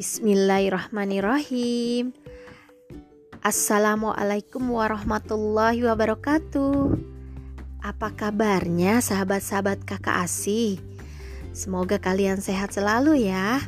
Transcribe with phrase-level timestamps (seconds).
[0.00, 2.16] Bismillahirrahmanirrahim.
[3.44, 6.96] Assalamualaikum warahmatullahi wabarakatuh.
[7.84, 10.80] Apa kabarnya sahabat-sahabat kakak asih?
[11.52, 13.60] Semoga kalian sehat selalu ya.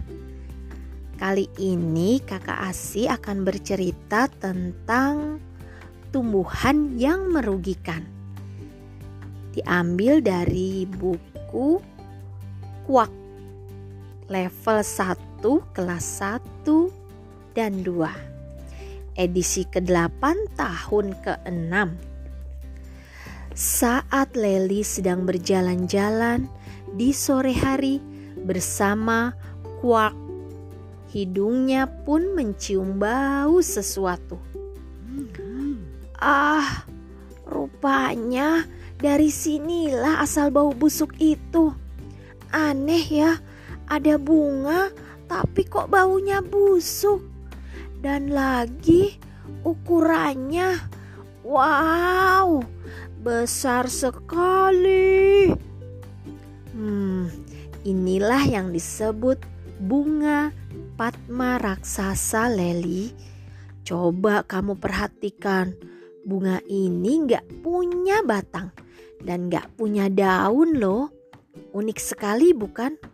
[1.21, 5.37] Kali ini kakak asih akan bercerita tentang
[6.17, 8.09] tumbuhan yang merugikan.
[9.53, 11.77] Diambil dari buku
[12.89, 13.13] Kuak
[14.33, 15.32] level 1
[15.75, 20.23] kelas 1 dan 2 edisi ke-8
[20.55, 21.75] tahun ke-6
[23.53, 26.49] saat Leli sedang berjalan-jalan
[26.95, 28.01] di sore hari
[28.41, 29.37] bersama
[29.83, 30.17] Kuak
[31.13, 34.41] hidungnya pun mencium bau sesuatu.
[36.17, 36.89] Ah
[37.45, 38.65] rupanya
[38.97, 41.77] dari sinilah asal bau busuk itu.
[42.55, 43.37] Aneh ya
[43.91, 44.89] ada bunga,
[45.33, 47.25] tapi kok baunya busuk.
[48.05, 49.17] Dan lagi
[49.65, 50.77] ukurannya,
[51.41, 52.61] wow,
[53.25, 55.49] besar sekali.
[56.77, 57.33] Hmm,
[57.81, 59.41] inilah yang disebut
[59.81, 60.53] bunga
[61.01, 63.09] Padma raksasa Leli.
[63.89, 65.73] Coba kamu perhatikan,
[66.29, 68.69] bunga ini nggak punya batang
[69.25, 71.09] dan nggak punya daun loh.
[71.73, 73.12] Unik sekali bukan?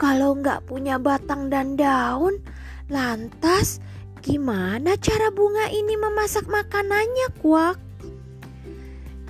[0.00, 2.40] Kalau nggak punya batang dan daun,
[2.88, 3.84] lantas
[4.24, 7.76] gimana cara bunga ini memasak makanannya, kuak?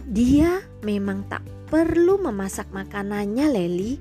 [0.06, 3.98] Dia memang tak perlu memasak makanannya, Leli,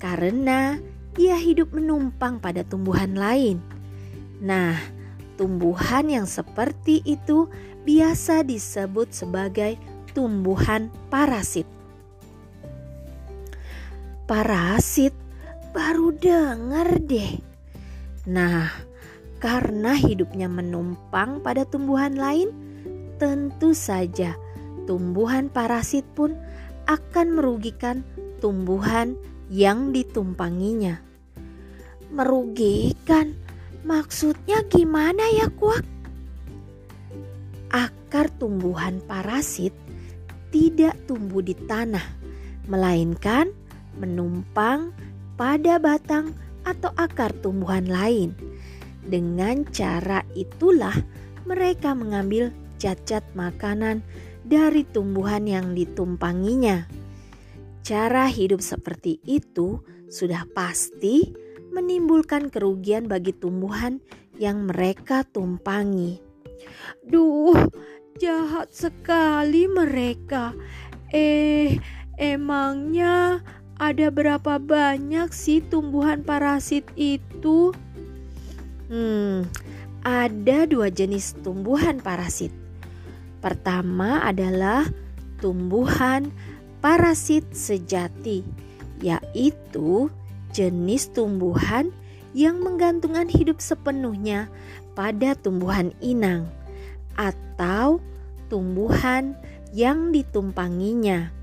[0.00, 0.80] karena
[1.12, 3.60] dia hidup menumpang pada tumbuhan lain.
[4.40, 4.80] Nah,
[5.36, 7.52] tumbuhan yang seperti itu
[7.84, 9.76] biasa disebut sebagai
[10.16, 11.68] tumbuhan parasit.
[14.24, 15.21] Parasit
[15.72, 17.40] Baru dengar deh.
[18.28, 18.68] Nah,
[19.40, 22.52] karena hidupnya menumpang pada tumbuhan lain,
[23.16, 24.36] tentu saja
[24.84, 26.36] tumbuhan parasit pun
[26.84, 28.04] akan merugikan
[28.44, 29.16] tumbuhan
[29.48, 31.00] yang ditumpanginya.
[32.12, 33.32] Merugikan?
[33.82, 35.82] Maksudnya gimana ya, Kuak?
[37.72, 39.72] Akar tumbuhan parasit
[40.52, 42.04] tidak tumbuh di tanah,
[42.68, 43.50] melainkan
[43.96, 44.92] menumpang
[45.36, 48.34] pada batang atau akar tumbuhan lain.
[49.02, 50.94] Dengan cara itulah
[51.42, 54.02] mereka mengambil cacat makanan
[54.46, 56.86] dari tumbuhan yang ditumpanginya.
[57.82, 61.34] Cara hidup seperti itu sudah pasti
[61.74, 63.98] menimbulkan kerugian bagi tumbuhan
[64.38, 66.22] yang mereka tumpangi.
[67.02, 67.56] Duh,
[68.22, 70.54] jahat sekali mereka.
[71.10, 71.80] Eh,
[72.20, 73.42] emangnya
[73.82, 77.74] ada berapa banyak sih tumbuhan parasit itu?
[78.86, 79.42] Hmm,
[80.06, 82.54] ada dua jenis tumbuhan parasit.
[83.42, 84.86] Pertama adalah
[85.42, 86.30] tumbuhan
[86.78, 88.46] parasit sejati,
[89.02, 90.06] yaitu
[90.54, 91.90] jenis tumbuhan
[92.38, 94.46] yang menggantungkan hidup sepenuhnya
[94.94, 96.46] pada tumbuhan inang
[97.18, 97.98] atau
[98.46, 99.34] tumbuhan
[99.74, 101.41] yang ditumpanginya.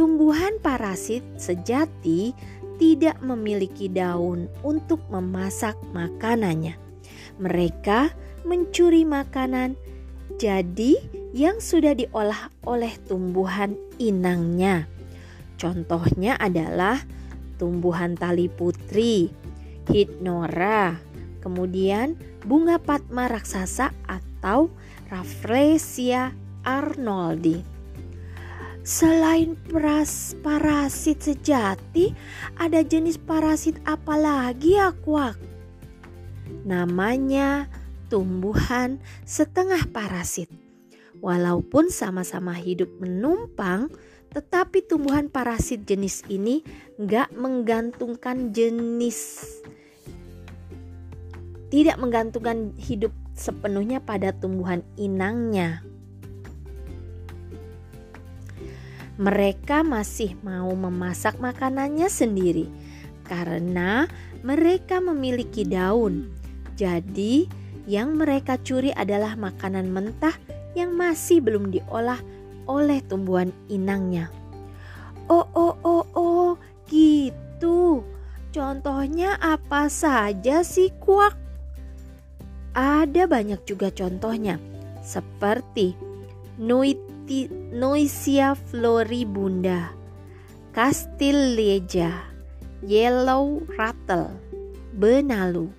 [0.00, 2.32] Tumbuhan parasit sejati
[2.80, 6.72] tidak memiliki daun untuk memasak makanannya.
[7.36, 8.08] Mereka
[8.48, 9.76] mencuri makanan
[10.40, 10.96] jadi
[11.36, 14.88] yang sudah diolah oleh tumbuhan inangnya.
[15.60, 16.96] Contohnya adalah
[17.60, 19.28] tumbuhan tali putri,
[19.84, 20.96] hidnora,
[21.44, 22.16] kemudian
[22.48, 24.72] bunga patma raksasa atau
[25.12, 26.32] Rafflesia
[26.64, 27.69] arnoldi.
[28.80, 32.16] Selain pras, parasit sejati,
[32.56, 35.36] ada jenis parasit apa lagi akuak?
[36.64, 37.68] Namanya
[38.08, 38.96] tumbuhan
[39.28, 40.48] setengah parasit.
[41.20, 43.92] Walaupun sama-sama hidup menumpang,
[44.32, 46.64] tetapi tumbuhan parasit jenis ini
[46.96, 49.44] nggak menggantungkan jenis
[51.70, 55.86] tidak menggantungkan hidup sepenuhnya pada tumbuhan inangnya.
[59.20, 62.72] Mereka masih mau memasak makanannya sendiri
[63.28, 64.08] karena
[64.40, 66.32] mereka memiliki daun.
[66.80, 67.44] Jadi,
[67.84, 70.32] yang mereka curi adalah makanan mentah
[70.72, 72.16] yang masih belum diolah
[72.64, 74.32] oleh tumbuhan inangnya.
[75.28, 76.50] Oh, oh, oh, oh,
[76.88, 78.00] gitu.
[78.56, 81.36] Contohnya apa saja sih, kuak?
[82.72, 84.56] Ada banyak juga contohnya,
[85.04, 85.92] seperti
[86.56, 87.09] nuit
[87.70, 89.94] Noisia floribunda,
[90.74, 92.26] Castilleja,
[92.82, 94.34] Yellow Rattle,
[94.98, 95.70] benalu.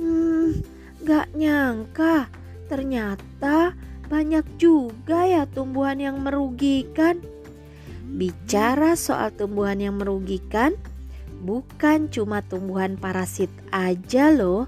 [0.00, 0.64] Hmm,
[1.04, 2.32] gak nyangka
[2.72, 3.76] ternyata
[4.08, 7.20] banyak juga ya tumbuhan yang merugikan.
[8.16, 10.80] Bicara soal tumbuhan yang merugikan,
[11.44, 14.64] bukan cuma tumbuhan parasit aja loh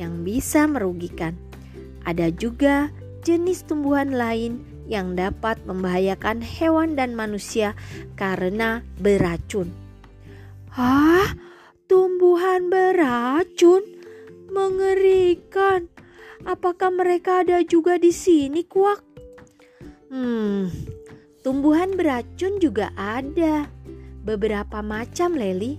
[0.00, 1.36] yang bisa merugikan.
[2.08, 2.88] Ada juga
[3.20, 7.74] jenis tumbuhan lain yang dapat membahayakan hewan dan manusia
[8.14, 9.70] karena beracun.
[10.72, 11.34] Hah?
[11.86, 13.82] Tumbuhan beracun?
[14.50, 15.86] Mengerikan.
[16.42, 19.02] Apakah mereka ada juga di sini, Kuak?
[20.10, 20.70] Hmm,
[21.42, 23.70] tumbuhan beracun juga ada.
[24.26, 25.78] Beberapa macam, Leli.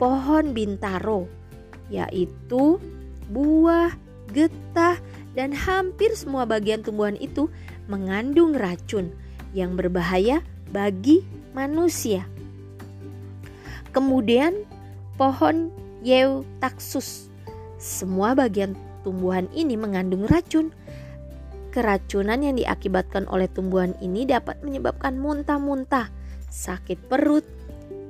[0.00, 1.28] Pohon bintaro,
[1.92, 2.80] yaitu
[3.28, 3.92] buah,
[4.32, 4.96] getah,
[5.34, 7.46] dan hampir semua bagian tumbuhan itu
[7.86, 9.14] mengandung racun
[9.54, 11.22] yang berbahaya bagi
[11.54, 12.26] manusia.
[13.90, 14.66] Kemudian
[15.18, 15.74] pohon
[16.06, 17.28] Eutaxus
[17.80, 20.70] semua bagian tumbuhan ini mengandung racun.
[21.70, 26.10] Keracunan yang diakibatkan oleh tumbuhan ini dapat menyebabkan muntah-muntah,
[26.50, 27.46] sakit perut,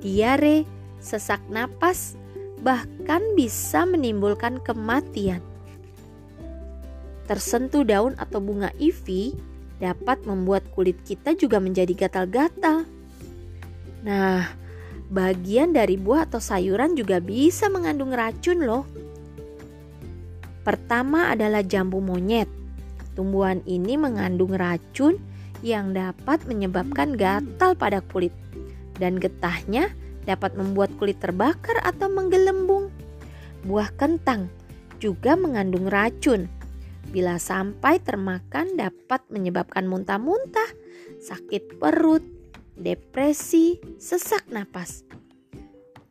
[0.01, 0.65] diare,
[0.97, 2.17] sesak napas,
[2.65, 5.45] bahkan bisa menimbulkan kematian.
[7.31, 9.39] Tersentuh daun atau bunga ivy
[9.79, 12.83] dapat membuat kulit kita juga menjadi gatal-gatal.
[14.03, 14.51] Nah,
[15.15, 18.83] bagian dari buah atau sayuran juga bisa mengandung racun loh.
[20.67, 22.51] Pertama adalah jambu monyet.
[23.15, 25.23] Tumbuhan ini mengandung racun
[25.63, 28.35] yang dapat menyebabkan gatal pada kulit
[28.99, 29.95] dan getahnya
[30.27, 32.91] dapat membuat kulit terbakar atau menggelembung.
[33.63, 34.51] Buah kentang
[34.99, 36.51] juga mengandung racun.
[37.11, 40.71] Bila sampai termakan dapat menyebabkan muntah-muntah,
[41.19, 42.23] sakit perut,
[42.79, 45.03] depresi, sesak napas.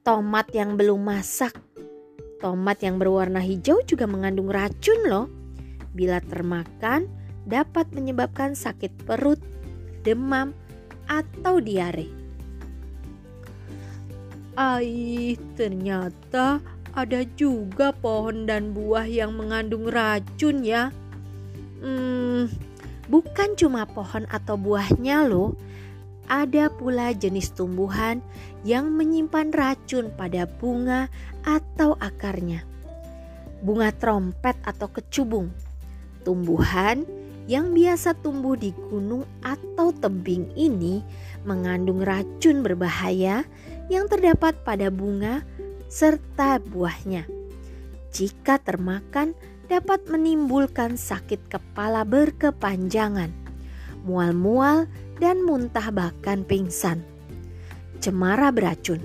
[0.04, 1.56] Tomat yang belum masak
[2.40, 5.28] Tomat yang berwarna hijau juga mengandung racun loh.
[5.92, 7.12] Bila termakan
[7.44, 9.44] dapat menyebabkan sakit perut,
[10.08, 10.56] demam,
[11.12, 12.08] atau diare.
[14.56, 16.64] Ai, ternyata
[16.94, 20.94] ada juga pohon dan buah yang mengandung racun ya.
[21.80, 22.52] Hmm,
[23.08, 25.56] bukan cuma pohon atau buahnya loh,
[26.30, 28.22] ada pula jenis tumbuhan
[28.62, 31.10] yang menyimpan racun pada bunga
[31.42, 32.62] atau akarnya.
[33.60, 35.52] Bunga trompet atau kecubung,
[36.24, 37.04] tumbuhan
[37.50, 41.02] yang biasa tumbuh di gunung atau tebing ini
[41.50, 43.42] mengandung racun berbahaya
[43.90, 45.42] yang terdapat pada bunga
[45.90, 47.26] serta buahnya.
[48.14, 49.34] Jika termakan,
[49.70, 53.30] dapat menimbulkan sakit kepala berkepanjangan,
[54.02, 54.90] mual-mual,
[55.22, 57.06] dan muntah bahkan pingsan.
[58.02, 59.02] Cemara beracun.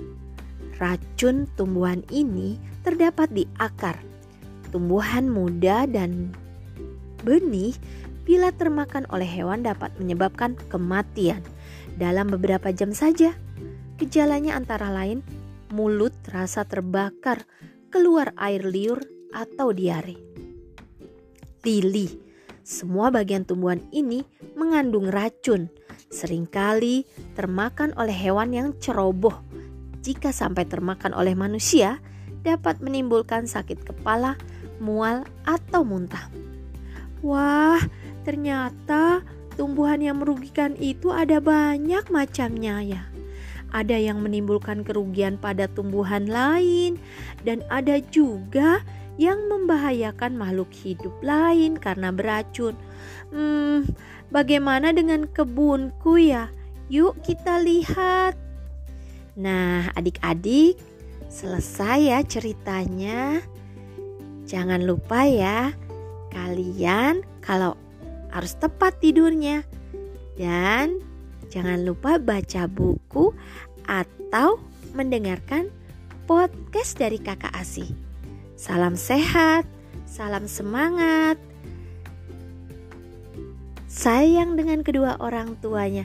[0.75, 3.95] Racun tumbuhan ini terdapat di akar,
[4.75, 6.35] tumbuhan muda dan
[7.23, 7.71] benih
[8.27, 11.39] bila termakan oleh hewan dapat menyebabkan kematian
[11.95, 13.31] dalam beberapa jam saja.
[13.95, 15.23] Gejalanya antara lain
[15.73, 17.45] mulut terasa terbakar,
[17.89, 19.01] keluar air liur
[19.33, 20.17] atau diare.
[21.65, 22.09] Lili,
[22.61, 25.69] semua bagian tumbuhan ini mengandung racun
[26.09, 27.03] sering kali
[27.33, 29.35] termakan oleh hewan yang ceroboh.
[30.05, 31.97] Jika sampai termakan oleh manusia,
[32.45, 34.37] dapat menimbulkan sakit kepala,
[34.77, 36.29] mual, atau muntah.
[37.25, 37.81] Wah,
[38.21, 39.25] ternyata
[39.57, 43.01] tumbuhan yang merugikan itu ada banyak macamnya ya.
[43.73, 47.01] Ada yang menimbulkan kerugian pada tumbuhan lain,
[47.47, 48.83] dan ada juga
[49.15, 52.75] yang membahayakan makhluk hidup lain karena beracun.
[53.31, 53.87] Hmm,
[54.31, 56.51] bagaimana dengan kebunku ya?
[56.91, 58.35] Yuk kita lihat.
[59.35, 60.79] Nah, adik-adik,
[61.27, 63.43] selesai ya ceritanya.
[64.45, 65.73] Jangan lupa ya,
[66.31, 67.73] kalian kalau
[68.29, 69.65] harus tepat tidurnya.
[70.35, 70.99] Dan
[71.55, 73.31] jangan lupa baca buku
[73.87, 74.59] atau
[74.91, 75.71] mendengarkan
[76.27, 77.95] podcast dari Kakak Asih.
[78.59, 79.63] Salam sehat,
[80.03, 81.39] salam semangat.
[83.87, 86.03] Sayang dengan kedua orang tuanya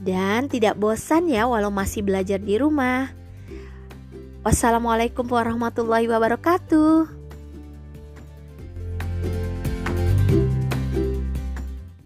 [0.00, 3.12] dan tidak bosan ya walau masih belajar di rumah.
[4.40, 7.17] Wassalamualaikum warahmatullahi wabarakatuh.